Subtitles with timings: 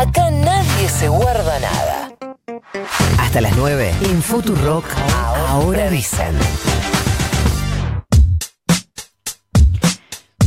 [0.00, 2.16] Acá nadie se guarda nada.
[3.18, 4.86] Hasta las 9 en Futurock.
[5.46, 6.38] Ahora dicen.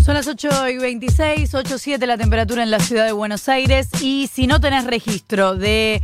[0.04, 3.90] Son las 8 y 26, 8 7 la temperatura en la ciudad de Buenos Aires.
[4.02, 6.02] Y si no tenés registro de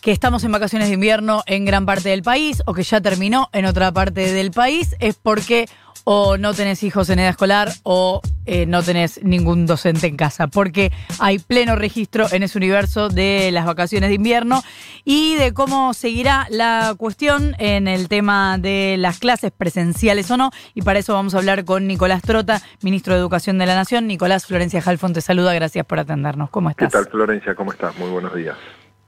[0.00, 3.48] que estamos en vacaciones de invierno en gran parte del país o que ya terminó
[3.52, 5.68] en otra parte del país, es porque
[6.10, 10.46] o no tenés hijos en edad escolar o eh, no tenés ningún docente en casa,
[10.46, 14.62] porque hay pleno registro en ese universo de las vacaciones de invierno
[15.04, 20.50] y de cómo seguirá la cuestión en el tema de las clases presenciales o no.
[20.72, 24.06] Y para eso vamos a hablar con Nicolás Trota, ministro de Educación de la Nación.
[24.06, 26.48] Nicolás Florencia Jalfón te saluda, gracias por atendernos.
[26.48, 26.88] ¿Cómo estás?
[26.88, 27.54] ¿Qué tal, Florencia?
[27.54, 27.94] ¿Cómo estás?
[27.98, 28.56] Muy buenos días.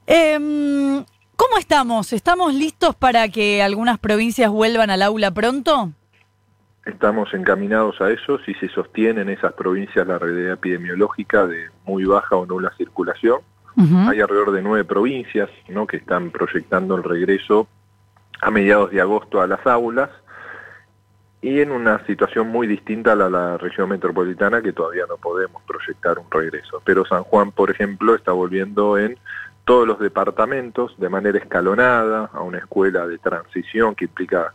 [0.05, 1.03] Em,
[1.35, 2.13] ¿Cómo estamos?
[2.13, 5.93] ¿Estamos listos para que algunas provincias vuelvan al aula pronto?
[6.85, 12.05] Estamos encaminados a eso si se sostiene en esas provincias la realidad epidemiológica de muy
[12.05, 13.39] baja o nula circulación.
[13.77, 15.87] Hay alrededor de nueve provincias ¿no?
[15.87, 17.67] que están proyectando el regreso
[18.41, 20.09] a mediados de agosto a las aulas
[21.41, 25.61] y en una situación muy distinta a la, la, región metropolitana que todavía no podemos
[25.63, 26.81] proyectar un regreso.
[26.83, 29.17] Pero San Juan, por ejemplo, está volviendo en
[29.65, 34.53] todos los departamentos de manera escalonada a una escuela de transición que implica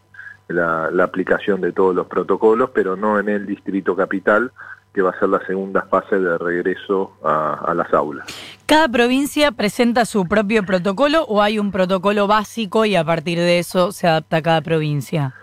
[0.49, 4.53] la, aplicación de todos los protocolos, pero no en el distrito capital,
[4.93, 8.27] que va a ser la segunda fase de regreso a, las aulas.
[8.65, 13.59] ¿Cada provincia presenta su propio protocolo o hay un protocolo básico y a partir de
[13.59, 15.35] eso se adapta a cada provincia?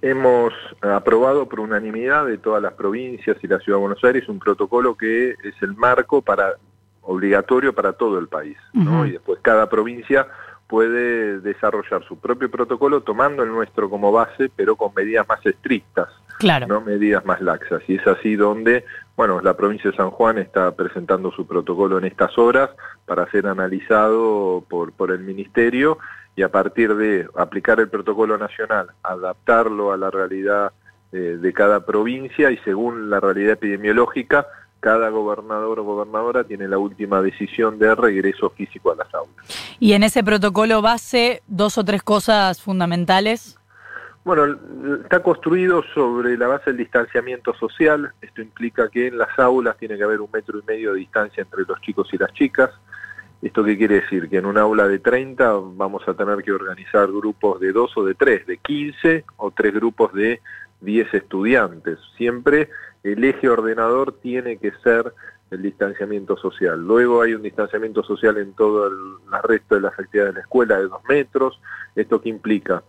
[0.00, 4.38] Hemos aprobado por unanimidad de todas las provincias y la Ciudad de Buenos Aires un
[4.38, 6.54] protocolo que es el marco para
[7.02, 9.04] obligatorio para todo el país, ¿no?
[9.04, 10.28] Y después cada provincia
[10.72, 16.08] puede desarrollar su propio protocolo tomando el nuestro como base, pero con medidas más estrictas,
[16.38, 16.66] claro.
[16.66, 17.82] no medidas más laxas.
[17.88, 22.06] Y es así donde, bueno, la provincia de San Juan está presentando su protocolo en
[22.06, 22.70] estas horas
[23.04, 25.98] para ser analizado por, por el ministerio
[26.36, 30.72] y a partir de aplicar el protocolo nacional, adaptarlo a la realidad
[31.12, 34.46] eh, de cada provincia y según la realidad epidemiológica,
[34.82, 39.76] cada gobernador o gobernadora tiene la última decisión de regreso físico a las aulas.
[39.78, 43.56] ¿Y en ese protocolo base dos o tres cosas fundamentales?
[44.24, 44.58] Bueno,
[45.04, 48.12] está construido sobre la base del distanciamiento social.
[48.20, 51.44] Esto implica que en las aulas tiene que haber un metro y medio de distancia
[51.44, 52.70] entre los chicos y las chicas.
[53.40, 54.28] ¿Esto qué quiere decir?
[54.28, 58.04] Que en un aula de 30 vamos a tener que organizar grupos de dos o
[58.04, 60.40] de tres, de 15 o tres grupos de
[60.82, 61.98] 10 estudiantes.
[62.16, 62.68] Siempre
[63.02, 65.12] el eje ordenador tiene que ser
[65.50, 66.80] el distanciamiento social.
[66.80, 68.94] Luego hay un distanciamiento social en todo el,
[69.42, 71.60] resto de las actividades de la escuela de dos metros.
[71.94, 72.82] ¿Esto qué implica?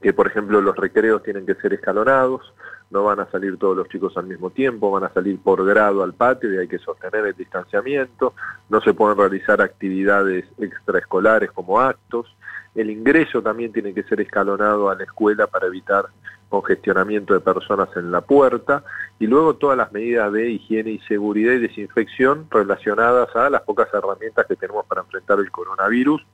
[0.00, 2.52] Que, por ejemplo, los recreos tienen que ser escalonados,
[2.90, 6.02] no van a salir todos los chicos al mismo tiempo, van a salir por grado
[6.02, 8.34] al patio y hay que sostener el distanciamiento,
[8.68, 12.35] no se pueden realizar actividades extraescolares como actos,
[12.76, 16.06] el ingreso también tiene que ser escalonado a la escuela para evitar
[16.48, 18.84] congestionamiento de personas en la puerta.
[19.18, 23.88] Y luego todas las medidas de higiene y seguridad y desinfección relacionadas a las pocas
[23.92, 26.24] herramientas que tenemos para enfrentar el coronavirus,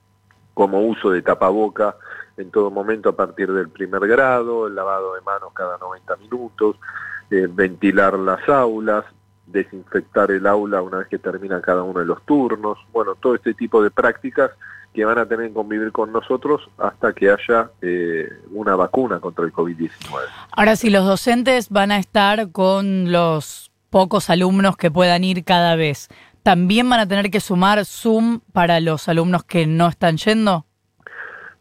[0.52, 1.96] como uso de tapaboca
[2.36, 6.76] en todo momento a partir del primer grado, el lavado de manos cada 90 minutos,
[7.30, 9.04] eh, ventilar las aulas,
[9.46, 13.54] desinfectar el aula una vez que termina cada uno de los turnos, bueno, todo este
[13.54, 14.50] tipo de prácticas
[14.92, 19.44] que van a tener que convivir con nosotros hasta que haya eh, una vacuna contra
[19.44, 19.90] el COVID-19.
[20.52, 25.76] Ahora, si los docentes van a estar con los pocos alumnos que puedan ir cada
[25.76, 26.08] vez,
[26.42, 30.66] ¿también van a tener que sumar Zoom para los alumnos que no están yendo?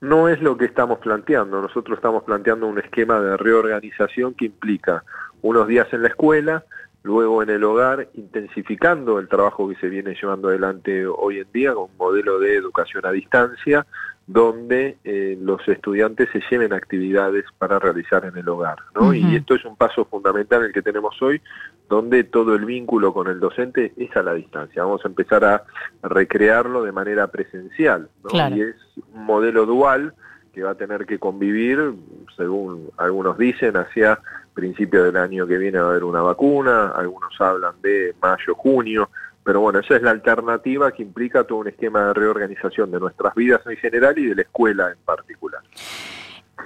[0.02, 1.62] No es lo que estamos planteando.
[1.62, 5.04] Nosotros estamos planteando un esquema de reorganización que implica
[5.42, 6.66] unos días en la escuela,
[7.04, 11.74] luego en el hogar, intensificando el trabajo que se viene llevando adelante hoy en día
[11.74, 13.86] con un modelo de educación a distancia,
[14.28, 18.78] donde eh, los estudiantes se lleven actividades para realizar en el hogar.
[18.96, 19.14] ¿no?
[19.14, 21.42] Y esto es un paso fundamental el que tenemos hoy,
[21.90, 24.84] donde todo el vínculo con el docente es a la distancia.
[24.84, 25.64] Vamos a empezar a
[26.04, 28.10] recrearlo de manera presencial.
[28.24, 28.56] ¿no?
[28.56, 28.76] Y es
[29.14, 30.14] un modelo dual
[30.54, 31.94] que va a tener que convivir,
[32.36, 34.20] según algunos dicen, hacia
[34.54, 39.10] principio del año que viene va a haber una vacuna, algunos hablan de mayo, junio,
[39.44, 43.34] pero bueno, esa es la alternativa que implica todo un esquema de reorganización de nuestras
[43.34, 45.62] vidas en general y de la escuela en particular.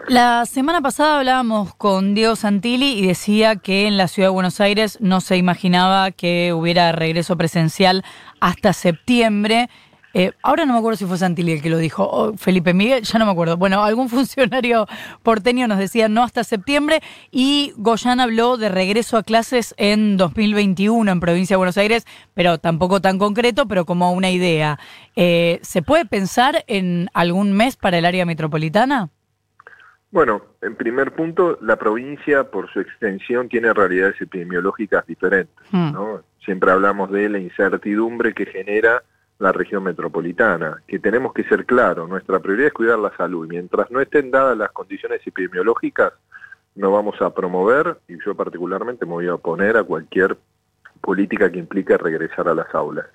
[0.07, 4.59] La semana pasada hablábamos con Diego Santilli y decía que en la ciudad de Buenos
[4.59, 8.03] Aires no se imaginaba que hubiera regreso presencial
[8.39, 9.69] hasta septiembre.
[10.17, 13.03] Eh, ahora no me acuerdo si fue Santilli el que lo dijo, o Felipe Miguel,
[13.03, 13.57] ya no me acuerdo.
[13.57, 14.87] Bueno, algún funcionario
[15.23, 17.01] porteño nos decía no hasta septiembre
[17.31, 22.59] y Goyan habló de regreso a clases en 2021 en Provincia de Buenos Aires, pero
[22.59, 24.79] tampoco tan concreto, pero como una idea.
[25.17, 29.09] Eh, ¿Se puede pensar en algún mes para el área metropolitana?
[30.11, 35.53] Bueno, en primer punto, la provincia, por su extensión, tiene realidades epidemiológicas diferentes.
[35.71, 35.93] Hmm.
[36.45, 39.03] Siempre hablamos de la incertidumbre que genera
[39.39, 43.47] la región metropolitana, que tenemos que ser claros, nuestra prioridad es cuidar la salud.
[43.47, 46.13] Mientras no estén dadas las condiciones epidemiológicas,
[46.75, 50.37] no vamos a promover, y yo particularmente me voy a oponer a cualquier
[51.01, 53.05] política que implique regresar a las aulas.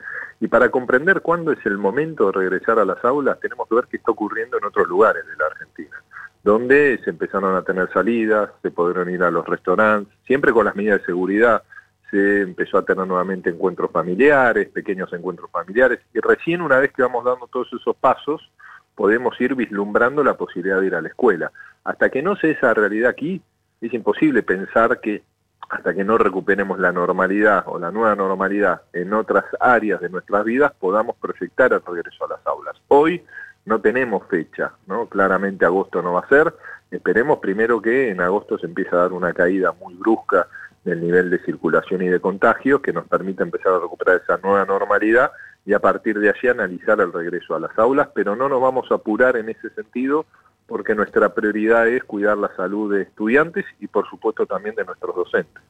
[0.40, 3.84] Y para comprender cuándo es el momento de regresar a las aulas, tenemos que ver
[3.90, 5.96] qué está ocurriendo en otros lugares de la Argentina
[6.42, 10.74] donde se empezaron a tener salidas, se pudieron ir a los restaurantes, siempre con las
[10.74, 11.62] medidas de seguridad,
[12.10, 17.02] se empezó a tener nuevamente encuentros familiares, pequeños encuentros familiares, y recién una vez que
[17.02, 18.50] vamos dando todos esos pasos,
[18.94, 21.52] podemos ir vislumbrando la posibilidad de ir a la escuela.
[21.84, 23.40] Hasta que no se esa realidad aquí,
[23.80, 25.22] es imposible pensar que
[25.70, 30.44] hasta que no recuperemos la normalidad o la nueva normalidad en otras áreas de nuestras
[30.44, 32.76] vidas, podamos proyectar el regreso a las aulas.
[32.88, 33.24] Hoy
[33.64, 35.06] no tenemos fecha, ¿no?
[35.06, 36.52] Claramente agosto no va a ser.
[36.90, 40.48] Esperemos primero que en agosto se empiece a dar una caída muy brusca
[40.84, 44.64] del nivel de circulación y de contagios que nos permita empezar a recuperar esa nueva
[44.64, 45.32] normalidad
[45.66, 48.90] y a partir de allí analizar el regreso a las aulas, pero no nos vamos
[48.90, 50.24] a apurar en ese sentido
[50.66, 55.14] porque nuestra prioridad es cuidar la salud de estudiantes y por supuesto también de nuestros
[55.14, 55.62] docentes.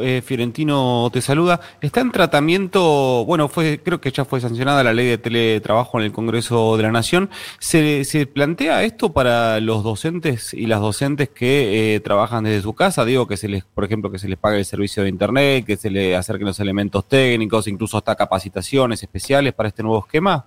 [0.00, 1.60] Eh, Fiorentino te saluda.
[1.80, 6.06] Está en tratamiento, bueno, fue, creo que ya fue sancionada la ley de teletrabajo en
[6.06, 7.30] el Congreso de la Nación.
[7.58, 13.04] ¿Se, plantea esto para los docentes y las docentes que eh, trabajan desde su casa?
[13.04, 15.76] Digo que se les, por ejemplo, que se les pague el servicio de internet, que
[15.76, 20.46] se les acerquen los elementos técnicos, incluso hasta capacitaciones especiales para este nuevo esquema.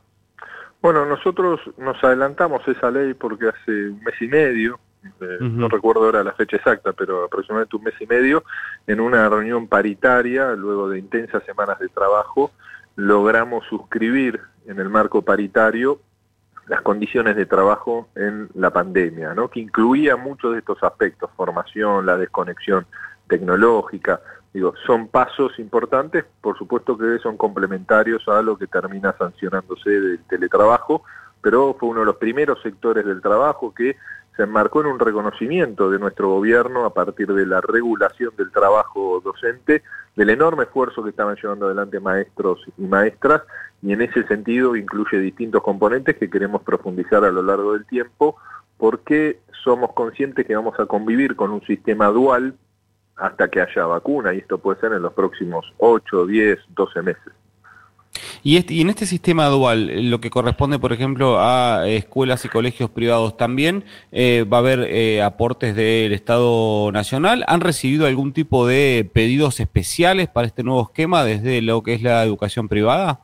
[0.82, 4.80] Bueno, nosotros nos adelantamos esa ley porque hace un mes y medio
[5.40, 8.44] no recuerdo ahora la fecha exacta, pero aproximadamente un mes y medio,
[8.88, 12.52] en una reunión paritaria, luego de intensas semanas de trabajo,
[12.96, 16.00] logramos suscribir en el marco paritario
[16.68, 19.50] las condiciones de trabajo en la pandemia, ¿no?
[19.50, 22.88] que incluía muchos de estos aspectos, formación, la desconexión
[23.28, 24.22] tecnológica,
[24.54, 30.20] digo, son pasos importantes, por supuesto que son complementarios a lo que termina sancionándose del
[30.28, 31.04] teletrabajo,
[31.42, 33.98] pero fue uno de los primeros sectores del trabajo que
[34.36, 39.22] se enmarcó en un reconocimiento de nuestro gobierno a partir de la regulación del trabajo
[39.24, 39.84] docente,
[40.16, 43.44] del enorme esfuerzo que estaban llevando adelante maestros y maestras,
[43.82, 48.38] y en ese sentido incluye distintos componentes que queremos profundizar a lo largo del tiempo,
[48.78, 52.56] porque somos conscientes que vamos a convivir con un sistema dual
[53.16, 57.34] hasta que haya vacuna, y esto puede ser en los próximos 8, 10, 12 meses.
[58.46, 62.50] Y, este, y en este sistema dual, lo que corresponde, por ejemplo, a escuelas y
[62.50, 67.44] colegios privados también, eh, va a haber eh, aportes del Estado Nacional.
[67.48, 72.04] ¿Han recibido algún tipo de pedidos especiales para este nuevo esquema desde lo que es
[72.04, 73.20] la educación privada?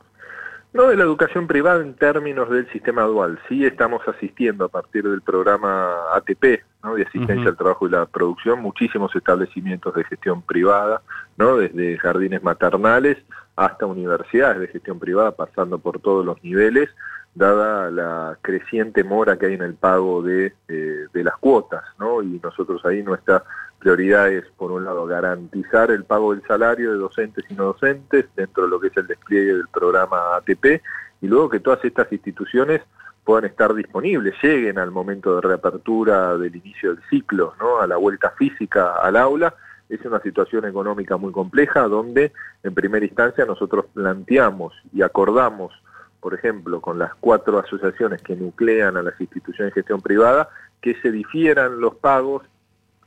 [0.74, 3.38] No de la educación privada en términos del sistema dual.
[3.48, 6.96] Sí estamos asistiendo a partir del programa ATP, ¿no?
[6.96, 11.04] de asistencia al trabajo y la producción, muchísimos establecimientos de gestión privada,
[11.38, 11.58] ¿no?
[11.58, 13.18] desde jardines maternales
[13.66, 16.90] hasta universidades de gestión privada, pasando por todos los niveles,
[17.36, 22.24] dada la creciente mora que hay en el pago de, eh, de las cuotas, ¿no?
[22.24, 23.44] Y nosotros ahí nuestra
[23.78, 28.26] prioridad es, por un lado, garantizar el pago del salario de docentes y no docentes
[28.36, 30.82] dentro de lo que es el despliegue del programa ATP,
[31.22, 32.82] y luego que todas estas instituciones
[33.24, 37.80] puedan estar disponibles, lleguen al momento de reapertura del inicio del ciclo, ¿no?
[37.80, 39.54] a la vuelta física al aula,
[39.92, 42.32] es una situación económica muy compleja donde
[42.64, 45.74] en primera instancia nosotros planteamos y acordamos,
[46.22, 50.96] por ejemplo, con las cuatro asociaciones que nuclean a las instituciones de gestión privada, que
[51.02, 52.44] se difieran los pagos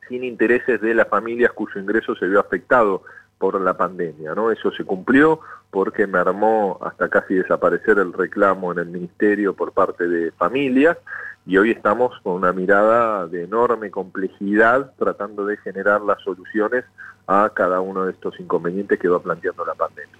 [0.09, 3.03] sin intereses de las familias cuyo ingreso se vio afectado
[3.38, 4.50] por la pandemia, ¿no?
[4.50, 9.73] Eso se cumplió porque me armó hasta casi desaparecer el reclamo en el ministerio por
[9.73, 10.99] parte de familias
[11.47, 16.85] y hoy estamos con una mirada de enorme complejidad tratando de generar las soluciones
[17.27, 20.15] a cada uno de estos inconvenientes que va planteando la pandemia.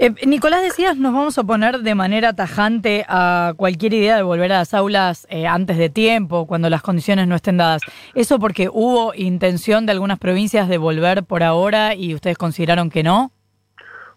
[0.00, 4.52] Eh, Nicolás, decías, nos vamos a oponer de manera tajante a cualquier idea de volver
[4.52, 7.82] a las aulas eh, antes de tiempo, cuando las condiciones no estén dadas.
[8.14, 13.02] ¿Eso porque hubo intención de algunas provincias de volver por ahora y ustedes consideraron que
[13.02, 13.32] no?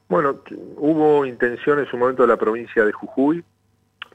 [0.07, 0.41] Bueno,
[0.77, 3.43] hubo intención en su momento de la provincia de Jujuy,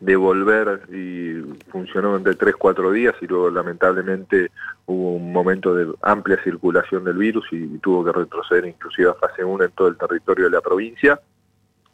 [0.01, 4.51] de volver y funcionó entre 3, 4 días y luego lamentablemente
[4.87, 9.43] hubo un momento de amplia circulación del virus y, tuvo que retroceder inclusive a fase
[9.43, 11.21] 1 en todo el territorio de la provincia.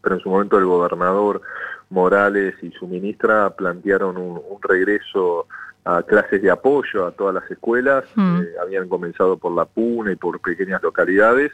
[0.02, 1.42] pero en su momento el gobernador
[1.90, 5.46] Morales y su ministra plantearon un, un regreso
[5.84, 8.40] a clases de apoyo a todas las escuelas, Mm.
[8.40, 11.52] eh, habían comenzado por la Puna y por pequeñas localidades,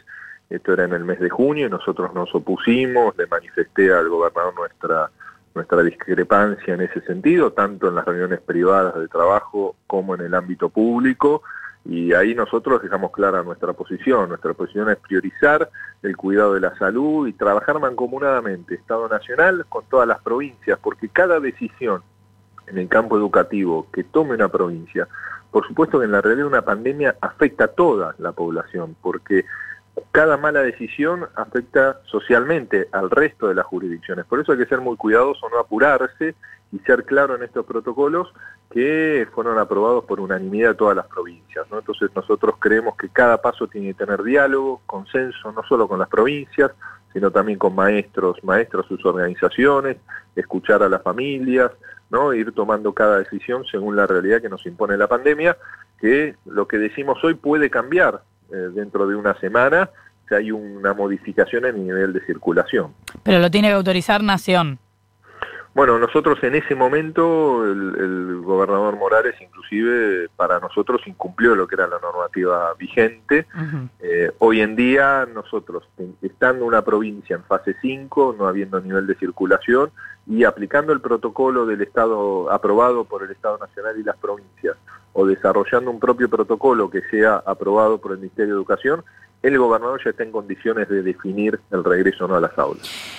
[0.49, 4.55] esto era en el mes de junio y nosotros nos opusimos, le manifesté al gobernador
[4.55, 5.11] nuestra
[5.55, 10.33] nuestra discrepancia en ese sentido, tanto en las reuniones privadas de trabajo como en el
[10.33, 11.41] ámbito público,
[11.85, 14.29] y ahí nosotros dejamos clara nuestra posición.
[14.29, 15.69] Nuestra posición es priorizar
[16.03, 21.09] el cuidado de la salud y trabajar mancomunadamente, Estado Nacional con todas las provincias, porque
[21.09, 22.03] cada decisión
[22.67, 25.07] en el campo educativo que tome una provincia,
[25.51, 29.45] por supuesto que en la realidad una pandemia afecta a toda la población, porque
[30.11, 34.25] cada mala decisión afecta socialmente al resto de las jurisdicciones.
[34.25, 36.35] Por eso hay que ser muy cuidadoso, no apurarse
[36.71, 38.31] y ser claro en estos protocolos
[38.69, 41.65] que fueron aprobados por unanimidad todas las provincias.
[41.71, 46.09] Entonces nosotros creemos que cada paso tiene que tener diálogo, consenso, no solo con las
[46.09, 46.71] provincias,
[47.11, 49.97] sino también con maestros, maestros, sus organizaciones,
[50.35, 51.71] escuchar a las familias,
[52.11, 52.33] ¿no?
[52.33, 55.57] ir tomando cada decisión según la realidad que nos impone la pandemia,
[55.99, 59.89] que lo que decimos hoy puede cambiar dentro de una semana
[60.27, 62.93] si hay una modificación en el nivel de circulación.
[63.23, 64.79] Pero lo tiene que autorizar Nación.
[65.79, 71.75] Bueno, nosotros en ese momento, el, el, gobernador Morales inclusive para nosotros incumplió lo que
[71.75, 73.47] era la normativa vigente.
[73.55, 73.89] Uh -huh.
[74.01, 75.87] eh, hoy en día nosotros,
[76.21, 79.89] estando una provincia en fase 5, no habiendo nivel de circulación
[80.27, 84.75] y aplicando el protocolo del Estado aprobado por el Estado Nacional y las provincias,
[85.13, 89.05] o desarrollando un propio protocolo que sea aprobado por el Ministerio de Educación,
[89.41, 93.18] el gobernador ya está en condiciones de definir el regreso no a las aulas.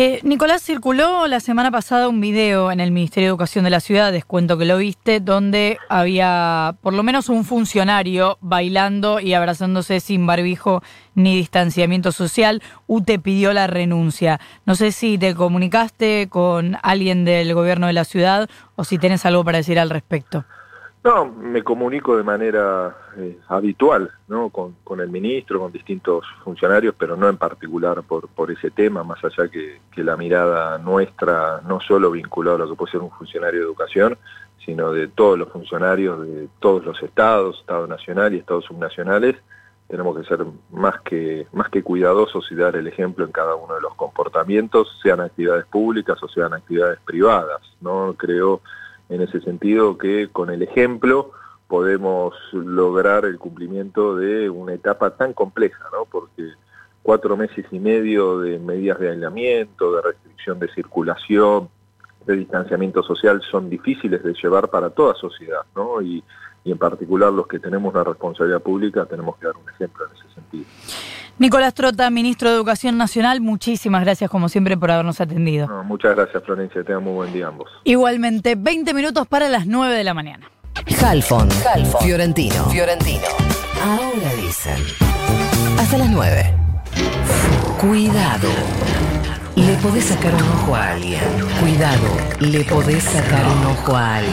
[0.00, 3.80] Eh, Nicolás, circuló la semana pasada un video en el Ministerio de Educación de la
[3.80, 9.98] ciudad, descuento que lo viste, donde había por lo menos un funcionario bailando y abrazándose
[9.98, 10.84] sin barbijo
[11.16, 12.62] ni distanciamiento social.
[12.86, 14.38] UTE pidió la renuncia.
[14.66, 19.26] No sé si te comunicaste con alguien del gobierno de la ciudad o si tienes
[19.26, 20.44] algo para decir al respecto.
[21.04, 24.50] No, me comunico de manera eh, habitual, ¿no?
[24.50, 29.22] Con, el ministro, con distintos funcionarios, pero no en particular por, por ese tema, más
[29.24, 33.12] allá que, que, la mirada nuestra, no solo vinculada a lo que puede ser un
[33.12, 34.18] funcionario de educación,
[34.66, 39.36] sino de todos los funcionarios de todos los estados, Estado Nacional y Estados subnacionales,
[39.88, 43.74] tenemos que ser más que, más que cuidadosos y dar el ejemplo en cada uno
[43.74, 48.14] de los comportamientos, sean actividades públicas o sean actividades privadas, ¿no?
[48.18, 48.60] Creo
[49.08, 51.32] en ese sentido que con el ejemplo
[51.66, 56.06] podemos lograr el cumplimiento de una etapa tan compleja, ¿no?
[56.06, 56.50] Porque
[57.02, 61.68] cuatro meses y medio de medidas de aislamiento, de restricción de circulación,
[62.26, 66.02] de distanciamiento social son difíciles de llevar para toda sociedad, ¿no?
[66.02, 66.22] Y,
[66.64, 70.27] en particular los que tenemos una responsabilidad pública tenemos que dar un ejemplo en ese.
[71.38, 75.68] Nicolás Trota, ministro de Educación Nacional, muchísimas gracias como siempre por habernos atendido.
[75.68, 77.70] No, muchas gracias Florencia, tengan muy buen día ambos.
[77.84, 80.50] Igualmente, 20 minutos para las 9 de la mañana.
[81.00, 82.00] Halfon, Halfon.
[82.02, 83.26] Fiorentino, Fiorentino.
[83.80, 84.82] Ahora dicen.
[85.78, 86.54] Hasta las 9.
[87.80, 88.48] Cuidado.
[89.54, 91.20] Le podés sacar un ojo a alguien.
[91.60, 92.08] Cuidado,
[92.40, 94.26] le podés sacar un ojo a alguien.